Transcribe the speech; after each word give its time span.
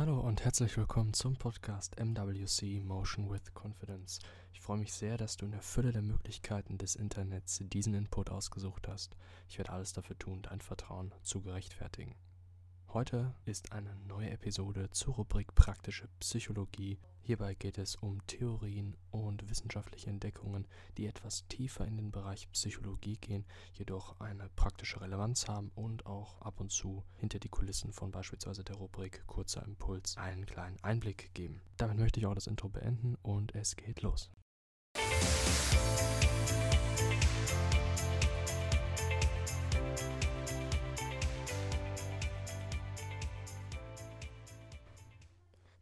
Hallo 0.00 0.18
und 0.18 0.42
herzlich 0.46 0.78
willkommen 0.78 1.12
zum 1.12 1.36
Podcast 1.36 2.00
MWC 2.00 2.80
Motion 2.80 3.30
with 3.30 3.52
Confidence. 3.52 4.18
Ich 4.54 4.62
freue 4.62 4.78
mich 4.78 4.94
sehr, 4.94 5.18
dass 5.18 5.36
du 5.36 5.44
in 5.44 5.52
der 5.52 5.60
Fülle 5.60 5.92
der 5.92 6.00
Möglichkeiten 6.00 6.78
des 6.78 6.96
Internets 6.96 7.60
diesen 7.62 7.92
Input 7.92 8.30
ausgesucht 8.30 8.88
hast. 8.88 9.14
Ich 9.50 9.58
werde 9.58 9.72
alles 9.72 9.92
dafür 9.92 10.18
tun, 10.18 10.40
dein 10.40 10.62
Vertrauen 10.62 11.12
zu 11.22 11.42
gerechtfertigen. 11.42 12.14
Heute 12.92 13.32
ist 13.44 13.70
eine 13.70 13.94
neue 14.08 14.30
Episode 14.30 14.90
zur 14.90 15.14
Rubrik 15.14 15.54
Praktische 15.54 16.08
Psychologie. 16.18 16.98
Hierbei 17.22 17.54
geht 17.54 17.78
es 17.78 17.94
um 17.94 18.18
Theorien 18.26 18.96
und 19.12 19.48
wissenschaftliche 19.48 20.10
Entdeckungen, 20.10 20.66
die 20.98 21.06
etwas 21.06 21.46
tiefer 21.46 21.86
in 21.86 21.96
den 21.96 22.10
Bereich 22.10 22.50
Psychologie 22.50 23.16
gehen, 23.16 23.44
jedoch 23.74 24.18
eine 24.18 24.48
praktische 24.56 25.00
Relevanz 25.00 25.46
haben 25.46 25.70
und 25.76 26.04
auch 26.04 26.42
ab 26.42 26.58
und 26.58 26.72
zu 26.72 27.04
hinter 27.14 27.38
die 27.38 27.48
Kulissen 27.48 27.92
von 27.92 28.10
beispielsweise 28.10 28.64
der 28.64 28.74
Rubrik 28.74 29.24
Kurzer 29.28 29.64
Impuls 29.64 30.16
einen 30.16 30.44
kleinen 30.44 30.82
Einblick 30.82 31.32
geben. 31.32 31.60
Damit 31.76 31.96
möchte 31.96 32.18
ich 32.18 32.26
auch 32.26 32.34
das 32.34 32.48
Intro 32.48 32.70
beenden 32.70 33.14
und 33.22 33.54
es 33.54 33.76
geht 33.76 34.02
los. 34.02 34.32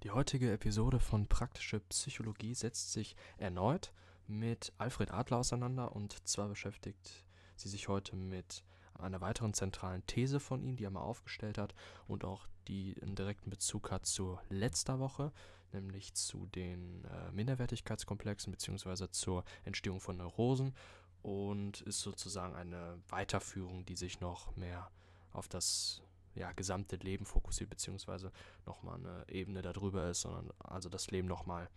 Die 0.09 0.15
heutige 0.15 0.51
Episode 0.51 1.01
von 1.01 1.27
Praktische 1.27 1.81
Psychologie 1.81 2.55
setzt 2.55 2.93
sich 2.95 3.15
erneut 3.37 3.93
mit 4.27 4.73
Alfred 4.79 5.11
Adler 5.11 5.37
auseinander 5.37 5.95
und 5.95 6.27
zwar 6.27 6.49
beschäftigt 6.49 7.27
sie 7.57 7.69
sich 7.69 7.89
heute 7.89 8.17
mit 8.17 8.65
einer 8.95 9.21
weiteren 9.21 9.53
zentralen 9.53 10.07
These 10.07 10.41
von 10.41 10.63
ihm, 10.63 10.77
die 10.77 10.85
er 10.85 10.91
mal 10.91 11.03
aufgestellt 11.03 11.59
hat 11.59 11.75
und 12.07 12.25
auch 12.25 12.47
die 12.69 12.97
einen 13.03 13.17
direkten 13.17 13.51
Bezug 13.51 13.91
hat 13.91 14.07
zur 14.07 14.41
letzter 14.49 14.99
Woche, 14.99 15.31
nämlich 15.75 16.15
zu 16.15 16.47
den 16.47 17.05
äh, 17.05 17.31
Minderwertigkeitskomplexen 17.33 18.51
bzw. 18.51 19.11
zur 19.11 19.45
Entstehung 19.67 20.01
von 20.01 20.17
Neurosen 20.17 20.75
und 21.21 21.83
ist 21.83 22.01
sozusagen 22.01 22.55
eine 22.55 22.99
Weiterführung, 23.11 23.85
die 23.85 23.97
sich 23.97 24.21
noch 24.21 24.57
mehr 24.57 24.91
auf 25.35 25.49
das 25.49 26.01
ja, 26.39 26.53
gesamte 26.53 26.97
Leben 26.97 27.27
fokussiert, 27.27 27.71
beziehungsweise 27.71 28.33
nochmal 28.65 28.97
eine 28.97 29.25
Ebene 29.29 29.61
darüber 29.61 30.09
ist, 30.09 30.21
sondern 30.21 30.51
also 30.59 30.89
das 30.89 31.11
Leben 31.11 31.29
nochmal 31.29 31.69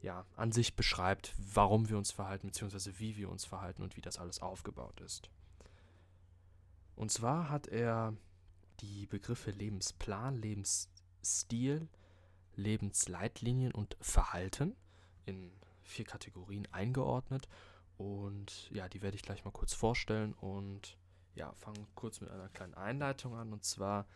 ja, 0.00 0.24
an 0.36 0.52
sich 0.52 0.74
beschreibt, 0.74 1.34
warum 1.38 1.88
wir 1.88 1.98
uns 1.98 2.10
verhalten, 2.10 2.46
beziehungsweise 2.46 2.98
wie 2.98 3.16
wir 3.16 3.28
uns 3.30 3.44
verhalten 3.44 3.82
und 3.82 3.96
wie 3.96 4.00
das 4.00 4.18
alles 4.18 4.40
aufgebaut 4.40 5.00
ist. 5.00 5.28
Und 6.96 7.12
zwar 7.12 7.50
hat 7.50 7.66
er 7.66 8.14
die 8.80 9.06
Begriffe 9.06 9.50
Lebensplan, 9.50 10.36
Lebensstil, 10.36 11.88
Lebensleitlinien 12.54 13.72
und 13.72 13.96
Verhalten 14.00 14.74
in 15.26 15.52
vier 15.82 16.04
Kategorien 16.04 16.66
eingeordnet. 16.72 17.48
Und 17.98 18.70
ja, 18.70 18.88
die 18.88 19.02
werde 19.02 19.16
ich 19.16 19.22
gleich 19.22 19.44
mal 19.44 19.50
kurz 19.50 19.74
vorstellen 19.74 20.32
und 20.34 20.96
ja, 21.38 21.52
fange 21.54 21.86
kurz 21.94 22.20
mit 22.20 22.30
einer 22.30 22.48
kleinen 22.48 22.74
Einleitung 22.74 23.34
an. 23.34 23.52
Und 23.52 23.64
zwar 23.64 24.06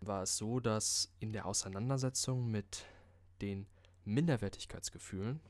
war 0.00 0.22
es 0.22 0.36
so, 0.36 0.60
dass 0.60 1.12
in 1.18 1.32
der 1.32 1.46
Auseinandersetzung 1.46 2.50
mit 2.50 2.86
den 3.42 3.66
Minderwertigkeitsgefühlen 4.04 5.40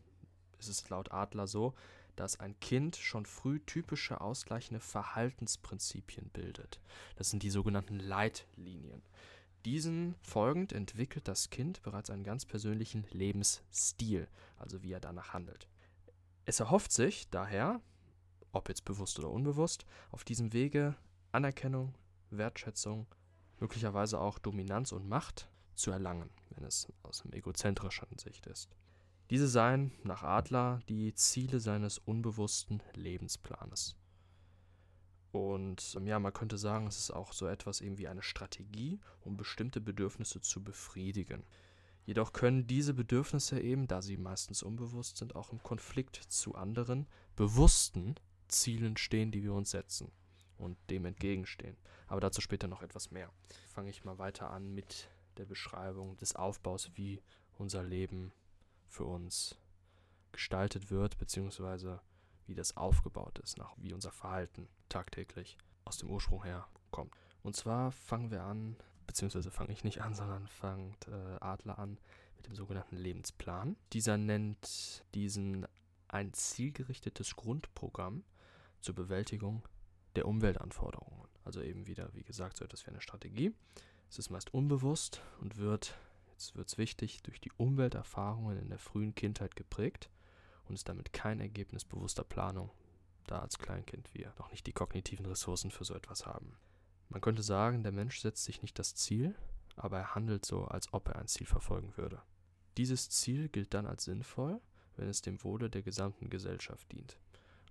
ist 0.58 0.68
es 0.68 0.88
laut 0.90 1.10
Adler 1.12 1.46
so, 1.46 1.74
dass 2.16 2.38
ein 2.38 2.58
Kind 2.60 2.96
schon 2.96 3.24
früh 3.24 3.60
typische 3.60 4.20
ausgleichende 4.20 4.80
Verhaltensprinzipien 4.80 6.28
bildet. 6.30 6.80
Das 7.16 7.30
sind 7.30 7.42
die 7.42 7.50
sogenannten 7.50 7.98
Leitlinien. 7.98 9.02
Diesen 9.64 10.14
folgend 10.22 10.72
entwickelt 10.72 11.28
das 11.28 11.50
Kind 11.50 11.82
bereits 11.82 12.10
einen 12.10 12.24
ganz 12.24 12.44
persönlichen 12.44 13.06
Lebensstil, 13.10 14.28
also 14.58 14.82
wie 14.82 14.92
er 14.92 15.00
danach 15.00 15.32
handelt. 15.32 15.68
Es 16.44 16.60
erhofft 16.60 16.92
sich 16.92 17.28
daher, 17.30 17.80
ob 18.52 18.68
jetzt 18.68 18.84
bewusst 18.84 19.18
oder 19.18 19.30
unbewusst, 19.30 19.86
auf 20.10 20.24
diesem 20.24 20.52
Wege 20.52 20.96
Anerkennung, 21.32 21.94
Wertschätzung, 22.30 23.06
möglicherweise 23.60 24.20
auch 24.20 24.38
Dominanz 24.38 24.90
und 24.90 25.08
Macht 25.08 25.48
zu 25.74 25.92
erlangen, 25.92 26.30
wenn 26.50 26.64
es 26.64 26.88
aus 27.04 27.22
einem 27.22 27.34
egozentrischen 27.34 28.18
Sicht 28.18 28.46
ist. 28.46 28.74
Diese 29.30 29.46
seien 29.46 29.92
nach 30.02 30.24
Adler 30.24 30.80
die 30.88 31.14
Ziele 31.14 31.60
seines 31.60 31.98
unbewussten 31.98 32.82
Lebensplanes. 32.94 33.96
Und 35.30 35.94
ja, 36.04 36.18
man 36.18 36.32
könnte 36.32 36.58
sagen, 36.58 36.88
es 36.88 36.98
ist 36.98 37.12
auch 37.12 37.32
so 37.32 37.46
etwas 37.46 37.80
eben 37.80 37.98
wie 37.98 38.08
eine 38.08 38.22
Strategie, 38.22 38.98
um 39.20 39.36
bestimmte 39.36 39.80
Bedürfnisse 39.80 40.40
zu 40.40 40.64
befriedigen. 40.64 41.44
Jedoch 42.06 42.32
können 42.32 42.66
diese 42.66 42.92
Bedürfnisse 42.92 43.60
eben, 43.60 43.86
da 43.86 44.02
sie 44.02 44.16
meistens 44.16 44.64
unbewusst 44.64 45.18
sind, 45.18 45.36
auch 45.36 45.52
im 45.52 45.62
Konflikt 45.62 46.16
zu 46.16 46.56
anderen 46.56 47.06
bewussten 47.36 48.16
Zielen 48.48 48.96
stehen, 48.96 49.30
die 49.30 49.44
wir 49.44 49.54
uns 49.54 49.70
setzen 49.70 50.10
und 50.60 50.76
dem 50.90 51.04
entgegenstehen. 51.04 51.76
Aber 52.06 52.20
dazu 52.20 52.40
später 52.40 52.68
noch 52.68 52.82
etwas 52.82 53.10
mehr. 53.10 53.30
Fange 53.68 53.90
ich 53.90 54.04
mal 54.04 54.18
weiter 54.18 54.50
an 54.50 54.74
mit 54.74 55.08
der 55.36 55.46
Beschreibung 55.46 56.16
des 56.16 56.36
Aufbaus, 56.36 56.90
wie 56.94 57.22
unser 57.58 57.82
Leben 57.82 58.32
für 58.88 59.04
uns 59.04 59.56
gestaltet 60.32 60.90
wird, 60.90 61.18
beziehungsweise 61.18 62.00
wie 62.46 62.54
das 62.54 62.76
aufgebaut 62.76 63.38
ist, 63.38 63.58
nach 63.58 63.74
wie 63.76 63.92
unser 63.92 64.10
Verhalten 64.10 64.68
tagtäglich 64.88 65.56
aus 65.84 65.98
dem 65.98 66.10
Ursprung 66.10 66.42
her 66.44 66.66
kommt. 66.90 67.14
Und 67.42 67.56
zwar 67.56 67.92
fangen 67.92 68.30
wir 68.30 68.42
an, 68.42 68.76
beziehungsweise 69.06 69.50
fange 69.50 69.72
ich 69.72 69.84
nicht 69.84 70.00
an, 70.02 70.14
sondern 70.14 70.46
fängt 70.48 71.08
äh, 71.08 71.36
Adler 71.40 71.78
an 71.78 71.98
mit 72.36 72.46
dem 72.46 72.54
sogenannten 72.54 72.96
Lebensplan. 72.96 73.76
Dieser 73.92 74.16
nennt 74.16 75.04
diesen 75.14 75.66
ein 76.08 76.32
zielgerichtetes 76.32 77.36
Grundprogramm 77.36 78.24
zur 78.80 78.94
Bewältigung 78.94 79.62
der 80.16 80.26
Umweltanforderungen. 80.26 81.28
Also 81.44 81.62
eben 81.62 81.86
wieder, 81.86 82.14
wie 82.14 82.22
gesagt, 82.22 82.56
so 82.56 82.64
etwas 82.64 82.86
wie 82.86 82.90
eine 82.90 83.00
Strategie. 83.00 83.54
Es 84.08 84.18
ist 84.18 84.30
meist 84.30 84.52
unbewusst 84.52 85.22
und 85.40 85.56
wird, 85.56 85.94
jetzt 86.32 86.56
wird 86.56 86.68
es 86.68 86.78
wichtig, 86.78 87.22
durch 87.22 87.40
die 87.40 87.52
Umwelterfahrungen 87.56 88.58
in 88.58 88.68
der 88.68 88.78
frühen 88.78 89.14
Kindheit 89.14 89.56
geprägt 89.56 90.10
und 90.68 90.74
ist 90.74 90.88
damit 90.88 91.12
kein 91.12 91.40
Ergebnis 91.40 91.84
bewusster 91.84 92.24
Planung, 92.24 92.70
da 93.26 93.40
als 93.40 93.58
Kleinkind 93.58 94.12
wir 94.14 94.32
noch 94.38 94.50
nicht 94.50 94.66
die 94.66 94.72
kognitiven 94.72 95.26
Ressourcen 95.26 95.70
für 95.70 95.84
so 95.84 95.94
etwas 95.94 96.26
haben. 96.26 96.56
Man 97.08 97.20
könnte 97.20 97.42
sagen, 97.42 97.82
der 97.82 97.92
Mensch 97.92 98.20
setzt 98.20 98.44
sich 98.44 98.62
nicht 98.62 98.78
das 98.78 98.94
Ziel, 98.94 99.34
aber 99.76 99.98
er 99.98 100.14
handelt 100.14 100.44
so, 100.44 100.64
als 100.64 100.92
ob 100.92 101.08
er 101.08 101.16
ein 101.16 101.26
Ziel 101.28 101.46
verfolgen 101.46 101.96
würde. 101.96 102.22
Dieses 102.76 103.10
Ziel 103.10 103.48
gilt 103.48 103.74
dann 103.74 103.86
als 103.86 104.04
sinnvoll, 104.04 104.60
wenn 104.96 105.08
es 105.08 105.22
dem 105.22 105.42
Wohle 105.42 105.70
der 105.70 105.82
gesamten 105.82 106.30
Gesellschaft 106.30 106.90
dient. 106.92 107.18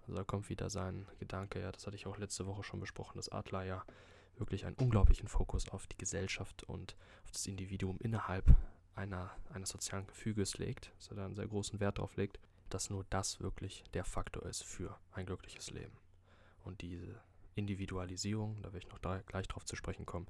Also 0.09 0.18
da 0.18 0.24
kommt 0.24 0.50
wieder 0.50 0.72
sein 0.72 1.06
Gedanke, 1.20 1.62
ja, 1.62 1.72
das 1.72 1.86
hatte 1.86 1.96
ich 1.96 2.08
auch 2.08 2.18
letzte 2.18 2.47
Woche 2.47 2.64
schon 2.64 2.80
besprochen, 2.80 3.18
dass 3.18 3.30
Adler 3.30 3.64
ja 3.64 3.86
wirklich 4.38 4.66
einen 4.66 4.75
unglaublichen 4.75 5.28
Fokus 5.28 5.70
auf 5.70 5.86
die 5.86 6.00
Gesellschaft 6.00 6.64
und 6.64 6.96
auf 7.25 7.31
das 7.31 7.46
Individuum 7.46 8.00
innerhalb 8.00 8.56
einer, 8.96 9.30
eines 9.53 9.69
sozialen 9.69 10.08
Gefüges 10.08 10.58
legt, 10.58 10.92
dass 10.98 11.09
er 11.09 11.18
da 11.18 11.25
einen 11.25 11.36
sehr 11.36 11.48
großen 11.48 11.80
Wert 11.80 12.00
darauf 12.00 12.16
legt, 12.16 12.40
dass 12.69 12.90
nur 12.90 13.06
das 13.12 13.40
wirklich 13.40 13.84
der 13.94 14.03
Faktor 14.03 14.48
ist 14.48 14.64
für 14.64 14.98
ein 15.12 15.28
glückliches 15.28 15.69
Leben. 15.69 15.96
Und 16.64 16.81
diese 16.81 17.22
Individualisierung, 17.53 18.64
da 18.64 18.74
werde 18.74 18.88
ich 18.88 18.92
noch 18.92 18.98
da, 18.98 19.22
gleich 19.22 19.48
drauf 19.48 19.64
zu 19.64 19.75
sprechen 19.75 20.08
kommen, 20.08 20.25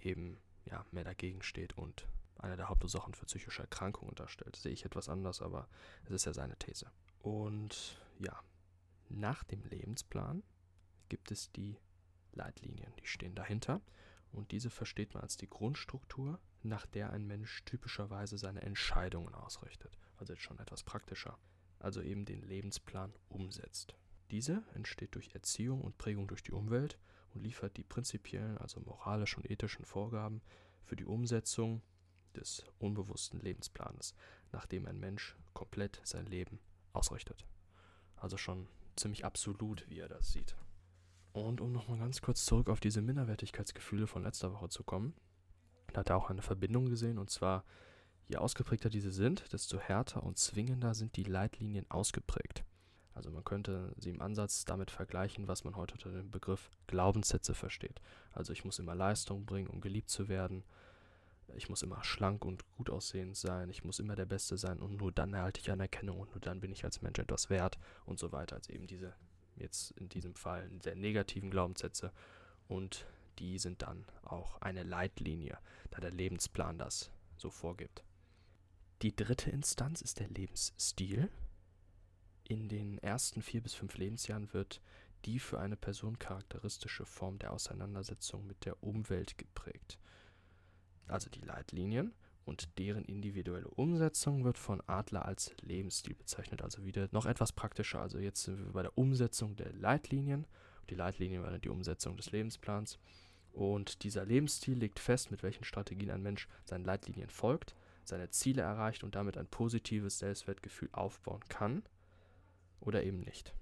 eben 0.00 0.38
ja, 0.64 0.86
mehr 0.90 1.04
dagegen 1.04 1.42
steht 1.42 1.76
und 1.76 2.08
eine 2.38 2.56
der 2.56 2.70
Hauptursachen 2.70 3.12
für 3.12 3.26
psychische 3.26 3.60
Erkrankungen 3.60 4.14
darstellt. 4.14 4.56
Sehe 4.56 4.72
ich 4.72 4.86
etwas 4.86 5.10
anders, 5.10 5.42
aber 5.42 5.68
es 6.06 6.12
ist 6.12 6.24
ja 6.24 6.32
seine 6.32 6.56
These. 6.56 6.90
Und 7.20 8.00
ja, 8.20 8.42
nach 9.10 9.44
dem 9.44 9.64
Lebensplan 9.64 10.42
gibt 11.08 11.30
es 11.30 11.50
die 11.52 11.78
Leitlinien, 12.32 12.92
die 13.00 13.06
stehen 13.06 13.34
dahinter. 13.34 13.80
Und 14.30 14.52
diese 14.52 14.70
versteht 14.70 15.14
man 15.14 15.22
als 15.22 15.36
die 15.36 15.48
Grundstruktur, 15.48 16.38
nach 16.62 16.86
der 16.86 17.10
ein 17.10 17.26
Mensch 17.26 17.64
typischerweise 17.64 18.36
seine 18.36 18.62
Entscheidungen 18.62 19.34
ausrichtet. 19.34 19.98
Also 20.18 20.32
jetzt 20.32 20.42
schon 20.42 20.58
etwas 20.58 20.82
praktischer. 20.82 21.38
Also 21.78 22.02
eben 22.02 22.24
den 22.24 22.42
Lebensplan 22.42 23.14
umsetzt. 23.28 23.94
Diese 24.30 24.62
entsteht 24.74 25.14
durch 25.14 25.34
Erziehung 25.34 25.80
und 25.80 25.96
Prägung 25.96 26.28
durch 26.28 26.42
die 26.42 26.52
Umwelt 26.52 26.98
und 27.32 27.42
liefert 27.42 27.76
die 27.76 27.84
prinzipiellen, 27.84 28.58
also 28.58 28.80
moralischen 28.80 29.42
und 29.42 29.50
ethischen 29.50 29.84
Vorgaben 29.84 30.42
für 30.84 30.96
die 30.96 31.06
Umsetzung 31.06 31.82
des 32.34 32.64
unbewussten 32.78 33.40
Lebensplanes, 33.40 34.14
nach 34.52 34.66
dem 34.66 34.86
ein 34.86 34.98
Mensch 34.98 35.36
komplett 35.54 36.00
sein 36.04 36.26
Leben 36.26 36.60
ausrichtet. 36.92 37.46
Also 38.16 38.36
schon 38.36 38.68
ziemlich 38.98 39.24
absolut, 39.24 39.88
wie 39.88 40.00
er 40.00 40.08
das 40.08 40.32
sieht. 40.32 40.56
Und 41.32 41.60
um 41.60 41.72
nochmal 41.72 41.98
ganz 41.98 42.20
kurz 42.20 42.44
zurück 42.44 42.68
auf 42.68 42.80
diese 42.80 43.02
Minderwertigkeitsgefühle 43.02 44.06
von 44.06 44.22
letzter 44.22 44.52
Woche 44.52 44.68
zu 44.68 44.82
kommen, 44.82 45.14
da 45.92 46.00
hat 46.00 46.10
er 46.10 46.16
auch 46.16 46.30
eine 46.30 46.42
Verbindung 46.42 46.86
gesehen 46.86 47.18
und 47.18 47.30
zwar, 47.30 47.64
je 48.26 48.36
ausgeprägter 48.36 48.90
diese 48.90 49.12
sind, 49.12 49.52
desto 49.52 49.78
härter 49.78 50.22
und 50.22 50.38
zwingender 50.38 50.94
sind 50.94 51.16
die 51.16 51.24
Leitlinien 51.24 51.90
ausgeprägt. 51.90 52.64
Also 53.14 53.30
man 53.30 53.44
könnte 53.44 53.92
sie 53.98 54.10
im 54.10 54.22
Ansatz 54.22 54.64
damit 54.64 54.90
vergleichen, 54.90 55.48
was 55.48 55.64
man 55.64 55.76
heute 55.76 55.94
unter 55.94 56.12
dem 56.12 56.30
Begriff 56.30 56.70
Glaubenssätze 56.86 57.52
versteht. 57.52 58.00
Also 58.32 58.52
ich 58.52 58.64
muss 58.64 58.78
immer 58.78 58.94
Leistung 58.94 59.44
bringen, 59.44 59.68
um 59.68 59.80
geliebt 59.80 60.08
zu 60.08 60.28
werden. 60.28 60.62
Ich 61.54 61.68
muss 61.68 61.82
immer 61.82 62.02
schlank 62.04 62.44
und 62.44 62.64
gut 62.72 62.90
aussehend 62.90 63.36
sein, 63.36 63.70
ich 63.70 63.84
muss 63.84 63.98
immer 63.98 64.16
der 64.16 64.26
Beste 64.26 64.56
sein 64.58 64.80
und 64.80 64.96
nur 64.96 65.12
dann 65.12 65.34
erhalte 65.34 65.60
ich 65.60 65.70
Anerkennung 65.70 66.20
und 66.20 66.30
nur 66.30 66.40
dann 66.40 66.60
bin 66.60 66.72
ich 66.72 66.84
als 66.84 67.02
Mensch 67.02 67.18
etwas 67.18 67.50
wert 67.50 67.78
und 68.04 68.18
so 68.18 68.32
weiter. 68.32 68.56
Also 68.56 68.72
eben 68.72 68.86
diese, 68.86 69.14
jetzt 69.56 69.92
in 69.92 70.08
diesem 70.08 70.34
Fall, 70.34 70.70
sehr 70.82 70.96
negativen 70.96 71.50
Glaubenssätze 71.50 72.12
und 72.66 73.06
die 73.38 73.58
sind 73.58 73.82
dann 73.82 74.04
auch 74.22 74.60
eine 74.60 74.82
Leitlinie, 74.82 75.58
da 75.90 76.00
der 76.00 76.10
Lebensplan 76.10 76.78
das 76.78 77.10
so 77.36 77.50
vorgibt. 77.50 78.04
Die 79.02 79.14
dritte 79.14 79.50
Instanz 79.50 80.00
ist 80.00 80.18
der 80.18 80.28
Lebensstil. 80.28 81.30
In 82.44 82.68
den 82.68 82.98
ersten 82.98 83.42
vier 83.42 83.62
bis 83.62 83.74
fünf 83.74 83.96
Lebensjahren 83.96 84.52
wird 84.52 84.80
die 85.24 85.38
für 85.38 85.60
eine 85.60 85.76
Person 85.76 86.18
charakteristische 86.18 87.04
Form 87.04 87.38
der 87.38 87.52
Auseinandersetzung 87.52 88.46
mit 88.46 88.64
der 88.64 88.82
Umwelt 88.82 89.38
geprägt. 89.38 89.98
Also 91.08 91.30
die 91.30 91.40
Leitlinien 91.40 92.12
und 92.44 92.78
deren 92.78 93.04
individuelle 93.04 93.68
Umsetzung 93.68 94.44
wird 94.44 94.58
von 94.58 94.82
Adler 94.86 95.24
als 95.24 95.54
Lebensstil 95.60 96.14
bezeichnet. 96.14 96.62
Also 96.62 96.84
wieder 96.84 97.08
noch 97.12 97.26
etwas 97.26 97.52
praktischer. 97.52 98.00
Also 98.00 98.18
jetzt 98.18 98.44
sind 98.44 98.58
wir 98.58 98.72
bei 98.72 98.82
der 98.82 98.96
Umsetzung 98.96 99.56
der 99.56 99.72
Leitlinien. 99.72 100.46
Die 100.90 100.94
Leitlinien 100.94 101.42
waren 101.42 101.60
die 101.60 101.68
Umsetzung 101.68 102.16
des 102.16 102.32
Lebensplans. 102.32 102.98
Und 103.52 104.02
dieser 104.04 104.24
Lebensstil 104.24 104.78
legt 104.78 104.98
fest, 104.98 105.30
mit 105.30 105.42
welchen 105.42 105.64
Strategien 105.64 106.10
ein 106.10 106.22
Mensch 106.22 106.48
seinen 106.64 106.84
Leitlinien 106.84 107.28
folgt, 107.28 107.74
seine 108.04 108.30
Ziele 108.30 108.62
erreicht 108.62 109.04
und 109.04 109.14
damit 109.14 109.36
ein 109.36 109.48
positives 109.48 110.18
Selbstwertgefühl 110.18 110.88
aufbauen 110.92 111.42
kann 111.48 111.82
oder 112.80 113.02
eben 113.02 113.20
nicht. 113.20 113.54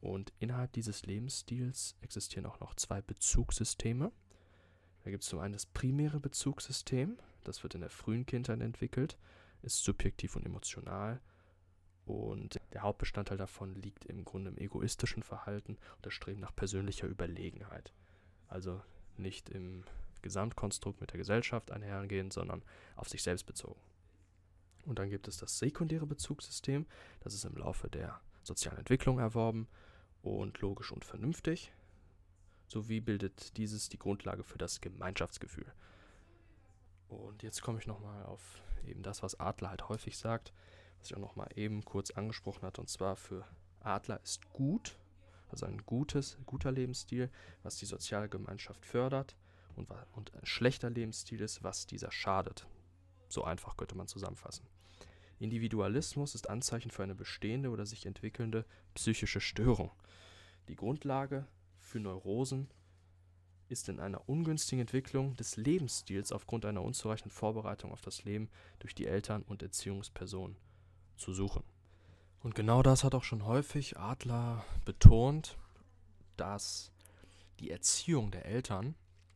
Und 0.00 0.32
innerhalb 0.38 0.72
dieses 0.72 1.06
Lebensstils 1.06 1.96
existieren 2.00 2.46
auch 2.46 2.60
noch 2.60 2.74
zwei 2.74 3.00
Bezugssysteme. 3.00 4.12
Da 5.04 5.10
gibt 5.10 5.22
es 5.22 5.28
zum 5.28 5.38
einen 5.38 5.52
das 5.52 5.66
primäre 5.66 6.18
Bezugssystem, 6.18 7.18
das 7.44 7.62
wird 7.62 7.74
in 7.74 7.82
der 7.82 7.90
frühen 7.90 8.24
Kindheit 8.24 8.60
entwickelt, 8.60 9.18
ist 9.62 9.84
subjektiv 9.84 10.34
und 10.34 10.46
emotional. 10.46 11.20
Und 12.06 12.60
der 12.72 12.82
Hauptbestandteil 12.82 13.38
davon 13.38 13.74
liegt 13.74 14.06
im 14.06 14.24
Grunde 14.24 14.50
im 14.50 14.58
egoistischen 14.58 15.22
Verhalten 15.22 15.78
und 15.96 16.06
das 16.06 16.12
Streben 16.14 16.40
nach 16.40 16.54
persönlicher 16.54 17.06
Überlegenheit. 17.06 17.92
Also 18.48 18.82
nicht 19.16 19.50
im 19.50 19.84
Gesamtkonstrukt 20.22 21.00
mit 21.00 21.12
der 21.12 21.18
Gesellschaft 21.18 21.70
einhergehend, 21.70 22.32
sondern 22.32 22.62
auf 22.96 23.08
sich 23.08 23.22
selbst 23.22 23.44
bezogen. 23.44 23.80
Und 24.86 24.98
dann 24.98 25.10
gibt 25.10 25.28
es 25.28 25.36
das 25.36 25.58
sekundäre 25.58 26.06
Bezugssystem, 26.06 26.86
das 27.20 27.34
ist 27.34 27.44
im 27.44 27.56
Laufe 27.56 27.88
der 27.88 28.20
sozialen 28.42 28.78
Entwicklung 28.78 29.18
erworben 29.18 29.66
und 30.22 30.60
logisch 30.60 30.92
und 30.92 31.04
vernünftig. 31.04 31.72
Sowie 32.74 33.00
bildet 33.00 33.56
dieses 33.56 33.88
die 33.88 34.00
Grundlage 34.00 34.42
für 34.42 34.58
das 34.58 34.80
Gemeinschaftsgefühl. 34.80 35.72
Und 37.08 37.44
jetzt 37.44 37.62
komme 37.62 37.78
ich 37.78 37.86
nochmal 37.86 38.24
auf 38.26 38.60
eben 38.84 39.04
das, 39.04 39.22
was 39.22 39.38
Adler 39.38 39.70
halt 39.70 39.88
häufig 39.88 40.18
sagt, 40.18 40.52
was 40.98 41.08
ich 41.08 41.16
auch 41.16 41.20
nochmal 41.20 41.48
eben 41.54 41.84
kurz 41.84 42.10
angesprochen 42.10 42.62
hatte, 42.62 42.80
und 42.80 42.88
zwar 42.88 43.14
für 43.14 43.46
Adler 43.78 44.20
ist 44.24 44.50
gut, 44.52 44.98
also 45.50 45.66
ein 45.66 45.86
gutes, 45.86 46.36
guter 46.46 46.72
Lebensstil, 46.72 47.30
was 47.62 47.76
die 47.76 47.86
soziale 47.86 48.28
Gemeinschaft 48.28 48.84
fördert 48.84 49.36
und, 49.76 49.88
und 50.12 50.34
ein 50.34 50.44
schlechter 50.44 50.90
Lebensstil 50.90 51.42
ist, 51.42 51.62
was 51.62 51.86
dieser 51.86 52.10
schadet. 52.10 52.66
So 53.28 53.44
einfach 53.44 53.76
könnte 53.76 53.96
man 53.96 54.08
zusammenfassen. 54.08 54.66
Individualismus 55.38 56.34
ist 56.34 56.50
Anzeichen 56.50 56.90
für 56.90 57.04
eine 57.04 57.14
bestehende 57.14 57.70
oder 57.70 57.86
sich 57.86 58.04
entwickelnde 58.04 58.64
psychische 58.94 59.40
Störung. 59.40 59.92
Die 60.66 60.76
Grundlage 60.76 61.46
für 61.84 62.00
Neurosen 62.00 62.68
ist 63.68 63.88
in 63.88 64.00
einer 64.00 64.28
ungünstigen 64.28 64.80
Entwicklung 64.80 65.36
des 65.36 65.56
Lebensstils 65.56 66.32
aufgrund 66.32 66.64
einer 66.64 66.82
unzureichenden 66.82 67.30
Vorbereitung 67.30 67.92
auf 67.92 68.00
das 68.00 68.24
Leben 68.24 68.50
durch 68.78 68.94
die 68.94 69.06
Eltern 69.06 69.42
und 69.42 69.62
Erziehungspersonen 69.62 70.56
zu 71.16 71.32
suchen. 71.32 71.62
Und 72.40 72.54
genau 72.54 72.82
das 72.82 73.04
hat 73.04 73.14
auch 73.14 73.24
schon 73.24 73.46
häufig 73.46 73.98
Adler 73.98 74.64
betont, 74.84 75.56
dass 76.36 76.92
die 77.60 77.70
Erziehung 77.70 78.30
der 78.30 78.44
Eltern, 78.44 78.94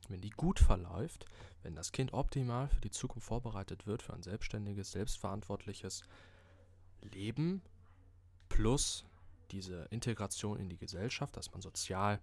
wenn 0.09 0.21
die 0.21 0.31
gut 0.31 0.59
verläuft, 0.59 1.25
wenn 1.63 1.75
das 1.75 1.93
Kind 1.93 2.13
optimal 2.13 2.69
für 2.69 2.81
die 2.81 2.91
Zukunft 2.91 3.29
vorbereitet 3.29 3.87
wird, 3.87 4.03
für 4.03 4.15
ein 4.15 4.23
selbstständiges, 4.23 4.93
selbstverantwortliches 4.93 6.03
Leben, 7.01 7.63
plus 8.49 9.05
diese 9.51 9.87
Integration 9.91 10.59
in 10.59 10.69
die 10.69 10.79
Gesellschaft, 10.79 11.37
dass 11.37 11.53
man 11.53 11.61
sozial 11.61 12.21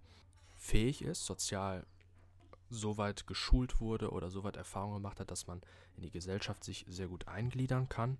fähig 0.56 1.02
ist, 1.02 1.26
sozial 1.26 1.86
so 2.68 2.96
weit 2.96 3.26
geschult 3.26 3.80
wurde 3.80 4.10
oder 4.10 4.30
so 4.30 4.42
weit 4.44 4.56
Erfahrung 4.56 4.94
gemacht 4.94 5.20
hat, 5.20 5.30
dass 5.30 5.46
man 5.46 5.60
in 5.96 6.02
die 6.02 6.10
Gesellschaft 6.10 6.64
sich 6.64 6.84
sehr 6.88 7.08
gut 7.08 7.28
eingliedern 7.28 7.88
kann, 7.88 8.18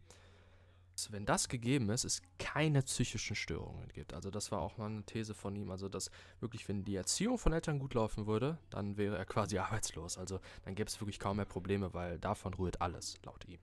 wenn 1.11 1.27
das 1.27 1.49
gegeben 1.49 1.91
ist, 1.91 2.05
es 2.05 2.23
keine 2.39 2.83
psychischen 2.83 3.37
Störungen 3.37 3.89
gibt. 3.89 4.15
Also 4.15 4.31
das 4.31 4.51
war 4.51 4.61
auch 4.61 4.79
mal 4.79 4.87
eine 4.87 5.03
These 5.03 5.35
von 5.35 5.55
ihm. 5.55 5.71
Also 5.71 5.89
dass 5.89 6.11
wirklich, 6.41 6.67
wenn 6.69 6.85
die 6.85 6.97
Erziehung 6.97 7.39
von 7.39 7.53
Eltern 7.53 7.79
gut 7.79 7.95
laufen 7.95 8.27
würde, 8.27 8.59
dann 8.71 8.97
wäre 8.97 9.17
er 9.17 9.27
quasi 9.27 9.59
arbeitslos. 9.59 10.17
Also 10.17 10.41
dann 10.65 10.75
gäbe 10.75 10.89
es 10.89 11.01
wirklich 11.01 11.19
kaum 11.19 11.37
mehr 11.37 11.45
Probleme, 11.45 11.93
weil 11.93 12.19
davon 12.19 12.55
rührt 12.55 12.81
alles, 12.81 13.19
laut 13.25 13.45
ihm. 13.47 13.59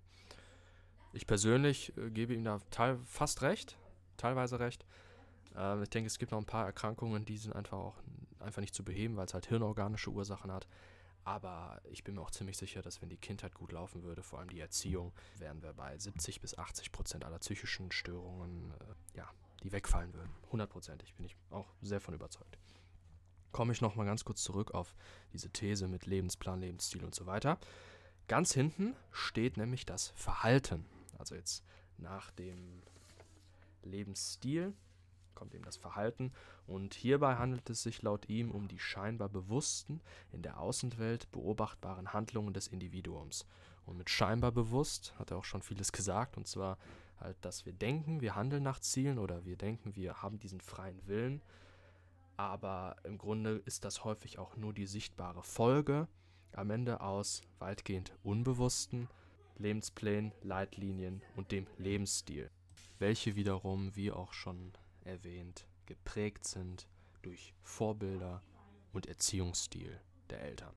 Ich 1.14 1.28
persönlich 1.28 1.96
äh, 1.98 2.10
gebe 2.12 2.34
ihm 2.34 2.44
da 2.44 2.60
fast 3.06 3.42
recht, 3.42 3.78
teilweise 4.18 4.60
recht. 4.60 4.86
Äh, 5.56 5.84
ich 5.84 5.90
denke, 5.90 6.08
es 6.08 6.20
gibt 6.20 6.32
noch 6.32 6.40
ein 6.40 6.46
paar 6.46 6.66
Erkrankungen, 6.66 7.26
die 7.26 7.38
sind 7.38 7.56
einfach 7.56 7.78
auch 7.78 7.96
einfach 8.40 8.62
nicht 8.62 8.76
zu 8.76 8.84
beheben, 8.84 9.16
weil 9.16 9.26
es 9.26 9.34
halt 9.34 9.48
hirnorganische 9.48 10.12
Ursachen 10.12 10.52
hat. 10.52 10.68
Aber 11.26 11.82
ich 11.90 12.04
bin 12.04 12.16
mir 12.16 12.22
auch 12.22 12.32
ziemlich 12.32 12.58
sicher, 12.58 12.82
dass 12.82 13.02
wenn 13.02 13.10
die 13.10 13.18
Kindheit 13.18 13.54
gut 13.54 13.72
laufen 13.72 14.04
würde, 14.04 14.24
vor 14.24 14.40
allem 14.40 14.50
die 14.50 14.60
Erziehung, 14.60 15.14
wären 15.38 15.62
wir 15.64 15.74
bei 15.74 15.98
70 15.98 16.42
bis 16.42 16.58
80 16.58 16.92
Prozent 16.92 17.24
aller 17.24 17.40
psychischen 17.40 17.92
Störungen, 17.92 18.72
äh, 18.72 19.18
ja, 19.18 19.30
die 19.64 19.72
wegfallen 19.72 20.14
würden. 20.14 20.30
Hundertprozentig 20.52 21.14
bin 21.16 21.26
ich 21.26 21.38
auch 21.50 21.74
sehr 21.82 22.02
von 22.02 22.14
überzeugt. 22.14 22.58
Komme 23.54 23.72
ich 23.72 23.82
nochmal 23.82 24.06
ganz 24.06 24.26
kurz 24.26 24.44
zurück 24.44 24.72
auf 24.74 24.96
diese 25.32 25.50
These 25.50 25.88
mit 25.88 26.06
Lebensplan, 26.06 26.60
Lebensstil 26.60 27.06
und 27.06 27.16
so 27.16 27.26
weiter. 27.26 27.58
Ganz 28.28 28.54
hinten 28.54 28.96
steht 29.12 29.58
nämlich 29.58 29.86
das 29.86 30.10
Verhalten. 30.16 30.86
Also 31.18 31.36
jetzt 31.36 31.64
nach 31.98 32.32
dem 32.32 32.82
Lebensstil 33.84 34.74
kommt 35.44 35.56
eben 35.56 35.66
das 35.66 35.76
Verhalten 35.76 36.32
und 36.68 36.94
hierbei 36.94 37.36
handelt 37.36 37.70
es 37.70 37.84
sich 37.84 38.02
laut 38.02 38.30
ihm 38.30 38.50
um 38.50 38.70
die 38.70 38.80
scheinbar 38.80 39.28
bewussten, 39.28 40.00
in 40.32 40.42
der 40.42 40.58
Außenwelt 40.58 41.30
beobachtbaren 41.34 42.14
Handlungen 42.14 42.54
des 42.54 42.68
Individuums. 42.68 43.46
Und 43.86 43.98
mit 43.98 44.10
scheinbar 44.10 44.54
bewusst 44.54 45.14
hat 45.20 45.32
er 45.32 45.38
auch 45.38 45.44
schon 45.44 45.62
vieles 45.62 45.92
gesagt, 45.92 46.38
und 46.38 46.48
zwar 46.48 46.78
halt, 47.20 47.36
dass 47.42 47.66
wir 47.66 47.74
denken, 47.74 48.22
wir 48.22 48.38
handeln 48.38 48.64
nach 48.64 48.80
Zielen 48.80 49.20
oder 49.20 49.44
wir 49.44 49.58
denken, 49.58 49.98
wir 49.98 50.22
haben 50.22 50.40
diesen 50.40 50.62
freien 50.62 51.06
Willen, 51.08 51.42
aber 52.38 52.96
im 53.04 53.18
Grunde 53.18 53.62
ist 53.66 53.84
das 53.84 54.06
häufig 54.06 54.40
auch 54.40 54.56
nur 54.56 54.72
die 54.72 54.88
sichtbare 54.88 55.44
Folge 55.44 56.08
am 56.54 56.70
Ende 56.70 57.02
aus 57.02 57.42
weitgehend 57.60 58.14
unbewussten 58.24 59.10
Lebensplänen, 59.58 60.32
Leitlinien 60.42 61.22
und 61.36 61.52
dem 61.52 61.68
Lebensstil, 61.78 62.50
welche 62.98 63.36
wiederum, 63.36 63.94
wie 63.98 64.10
auch 64.10 64.32
schon 64.32 64.72
erwähnt, 65.06 65.68
geprägt 65.86 66.46
sind 66.46 66.88
durch 67.22 67.54
Vorbilder 67.62 68.44
und 68.92 69.08
Erziehungsstil 69.08 70.00
der 70.30 70.42
Eltern. 70.42 70.76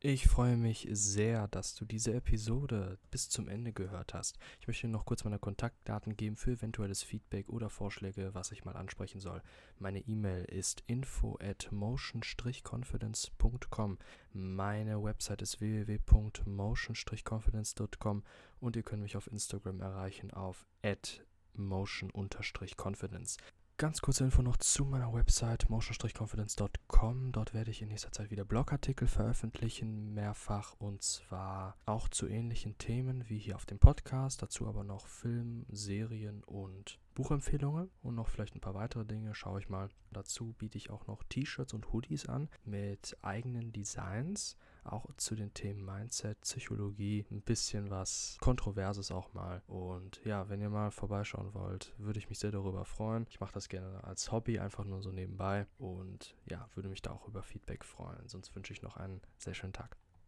Ich 0.00 0.28
freue 0.28 0.58
mich 0.58 0.86
sehr, 0.90 1.48
dass 1.48 1.74
du 1.74 1.86
diese 1.86 2.12
Episode 2.12 2.98
bis 3.10 3.30
zum 3.30 3.48
Ende 3.48 3.72
gehört 3.72 4.12
hast. 4.12 4.38
Ich 4.60 4.68
möchte 4.68 4.86
dir 4.86 4.92
noch 4.92 5.06
kurz 5.06 5.24
meine 5.24 5.38
Kontaktdaten 5.38 6.18
geben 6.18 6.36
für 6.36 6.50
eventuelles 6.52 7.02
Feedback 7.02 7.48
oder 7.48 7.70
Vorschläge, 7.70 8.34
was 8.34 8.52
ich 8.52 8.66
mal 8.66 8.76
ansprechen 8.76 9.20
soll. 9.20 9.40
Meine 9.78 10.00
E-Mail 10.00 10.44
ist 10.44 10.84
info 10.86 11.38
at 11.40 11.72
motion-confidence.com. 11.72 13.98
Meine 14.34 15.02
Website 15.02 15.40
ist 15.40 15.60
www.motion-confidence.com 15.60 18.22
und 18.60 18.76
ihr 18.76 18.82
könnt 18.82 19.02
mich 19.02 19.16
auf 19.16 19.28
Instagram 19.28 19.80
erreichen 19.80 20.30
auf 20.30 20.66
at 20.82 21.24
motion-confidence. 21.58 23.36
Ganz 23.78 24.00
kurze 24.00 24.24
Info 24.24 24.40
noch 24.40 24.56
zu 24.56 24.86
meiner 24.86 25.12
Website 25.12 25.68
motion-confidence.com. 25.68 27.32
Dort 27.32 27.52
werde 27.52 27.70
ich 27.70 27.82
in 27.82 27.88
nächster 27.88 28.10
Zeit 28.10 28.30
wieder 28.30 28.46
Blogartikel 28.46 29.06
veröffentlichen, 29.06 30.14
mehrfach 30.14 30.74
und 30.78 31.02
zwar 31.02 31.76
auch 31.84 32.08
zu 32.08 32.26
ähnlichen 32.26 32.78
Themen 32.78 33.28
wie 33.28 33.38
hier 33.38 33.54
auf 33.54 33.66
dem 33.66 33.78
Podcast. 33.78 34.40
Dazu 34.40 34.66
aber 34.66 34.82
noch 34.82 35.06
Film, 35.06 35.66
Serien 35.68 36.42
und 36.44 36.98
Buchempfehlungen 37.16 37.90
und 38.02 38.14
noch 38.14 38.28
vielleicht 38.28 38.54
ein 38.54 38.60
paar 38.60 38.74
weitere 38.74 39.04
Dinge. 39.04 39.34
Schaue 39.34 39.58
ich 39.58 39.68
mal. 39.68 39.88
Dazu 40.12 40.54
biete 40.58 40.78
ich 40.78 40.90
auch 40.90 41.06
noch 41.06 41.24
T-Shirts 41.24 41.74
und 41.74 41.92
Hoodies 41.92 42.26
an 42.26 42.48
mit 42.64 43.16
eigenen 43.22 43.72
Designs 43.72 44.56
auch 44.84 45.06
zu 45.16 45.34
den 45.34 45.52
Themen 45.52 45.84
Mindset, 45.84 46.40
Psychologie, 46.42 47.26
ein 47.30 47.42
bisschen 47.42 47.90
was 47.90 48.36
Kontroverses 48.40 49.10
auch 49.10 49.32
mal. 49.32 49.62
Und 49.66 50.20
ja, 50.24 50.48
wenn 50.48 50.60
ihr 50.60 50.70
mal 50.70 50.90
vorbeischauen 50.90 51.54
wollt, 51.54 51.92
würde 51.98 52.18
ich 52.18 52.28
mich 52.28 52.38
sehr 52.38 52.52
darüber 52.52 52.84
freuen. 52.84 53.26
Ich 53.28 53.40
mache 53.40 53.54
das 53.54 53.68
gerne 53.68 54.04
als 54.04 54.30
Hobby, 54.30 54.60
einfach 54.60 54.84
nur 54.84 55.02
so 55.02 55.10
nebenbei. 55.10 55.66
Und 55.78 56.36
ja, 56.48 56.68
würde 56.74 56.88
mich 56.88 57.02
da 57.02 57.10
auch 57.10 57.26
über 57.26 57.42
Feedback 57.42 57.84
freuen. 57.84 58.28
Sonst 58.28 58.54
wünsche 58.54 58.72
ich 58.72 58.82
noch 58.82 58.96
einen 58.96 59.20
sehr 59.38 59.54
schönen 59.54 59.72
Tag. 59.72 59.96